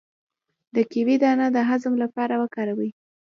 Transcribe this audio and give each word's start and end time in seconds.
د 0.75 0.77
کیوي 0.91 1.15
دانه 1.23 1.47
د 1.55 1.57
هضم 1.69 1.93
لپاره 2.03 2.33
وکاروئ 2.41 2.89